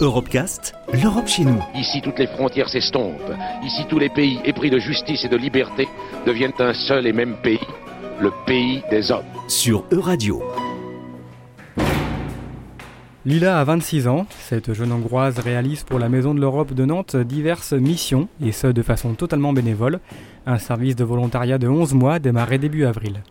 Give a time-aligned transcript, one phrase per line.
[0.00, 1.62] Europecast, l'Europe chez nous.
[1.74, 3.32] Ici, toutes les frontières s'estompent.
[3.64, 5.88] Ici, tous les pays épris de justice et de liberté
[6.26, 7.60] deviennent un seul et même pays,
[8.20, 9.24] le pays des hommes.
[9.48, 10.42] Sur Euradio.
[13.24, 14.26] Lila a 26 ans.
[14.30, 18.66] Cette jeune hongroise réalise pour la Maison de l'Europe de Nantes diverses missions, et ce
[18.66, 20.00] de façon totalement bénévole.
[20.46, 23.22] Un service de volontariat de 11 mois démarré début avril.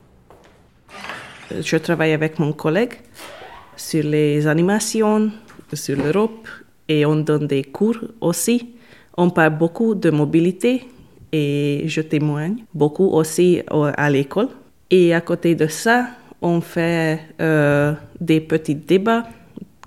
[1.60, 2.94] Je travaille avec mon collègue
[3.76, 5.32] sur les animations,
[5.76, 6.48] sur l'Europe,
[6.88, 8.74] et on donne des cours aussi.
[9.18, 10.84] On parle beaucoup de mobilité
[11.32, 14.50] et je témoigne beaucoup aussi à l'école.
[14.90, 16.08] Et à côté de ça,
[16.42, 19.26] on fait euh, des petits débats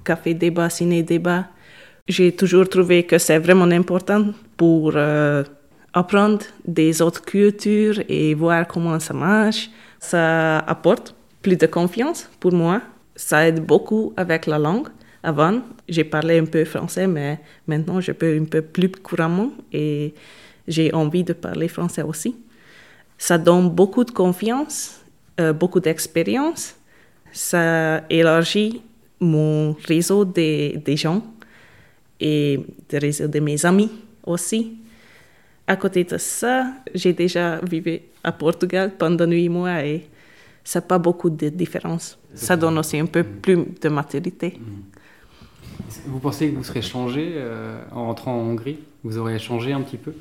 [0.04, 1.46] café débat, ciné débat.
[2.06, 5.42] J'ai toujours trouvé que c'est vraiment important pour euh,
[5.92, 9.70] apprendre des autres cultures et voir comment ça marche.
[9.98, 12.82] Ça apporte plus de confiance pour moi.
[13.16, 14.88] Ça aide beaucoup avec la langue.
[15.26, 20.12] Avant, j'ai parlé un peu français, mais maintenant je peux un peu plus couramment et
[20.68, 22.36] j'ai envie de parler français aussi.
[23.16, 25.00] Ça donne beaucoup de confiance,
[25.40, 26.74] euh, beaucoup d'expérience.
[27.32, 28.82] Ça élargit
[29.18, 31.22] mon réseau des, des gens
[32.20, 32.60] et
[32.92, 33.90] le réseau de mes amis
[34.26, 34.76] aussi.
[35.66, 40.06] À côté de ça, j'ai déjà vécu à Portugal pendant huit mois et
[40.62, 42.18] ça n'a pas beaucoup de différence.
[42.34, 44.58] Ça donne aussi un peu plus de maturité.
[46.06, 48.78] Vous pensez que vous serez changé euh, en rentrant en Hongrie?
[49.02, 50.12] Vous aurez changé un petit peu?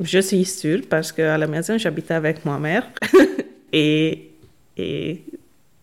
[0.00, 2.86] Je suis sûre parce qu'à la maison, j'habitais avec ma mère.
[3.72, 4.30] Et,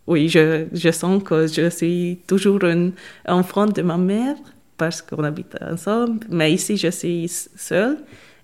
[0.07, 2.91] oui, je, je, sens que je suis toujours un
[3.27, 4.35] enfant de ma mère
[4.77, 7.97] parce qu'on habite ensemble, mais ici je suis seule.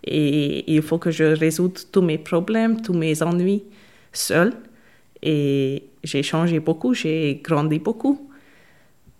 [0.03, 3.63] Et il faut que je résoudre tous mes problèmes, tous mes ennuis
[4.11, 4.53] seule.
[5.21, 8.29] Et j'ai changé beaucoup, j'ai grandi beaucoup.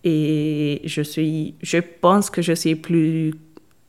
[0.03, 3.33] Et je suis, je pense que je suis plus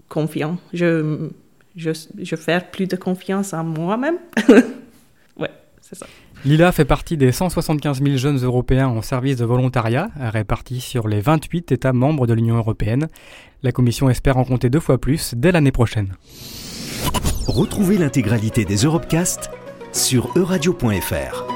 [0.08, 0.58] confiant.
[0.72, 1.28] Je,
[1.76, 1.90] je,
[2.22, 4.18] je fais plus de confiance en moi-même.
[5.36, 6.06] ouais, c'est ça.
[6.44, 11.20] Lila fait partie des 175 000 jeunes Européens en service de volontariat, répartis sur les
[11.20, 13.08] 28 États membres de l'Union européenne.
[13.62, 16.14] La Commission espère en compter deux fois plus dès l'année prochaine.
[17.46, 19.50] Retrouvez l'intégralité des Europecast
[19.92, 21.53] sur euradio.fr.